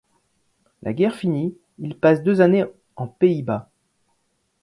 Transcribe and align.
La 0.81 0.93
guerre 0.93 1.13
finie, 1.13 1.55
il 1.77 1.95
passe 1.95 2.23
deux 2.23 2.41
années 2.41 2.65
en 2.95 3.05
Pays-Bas. 3.07 3.69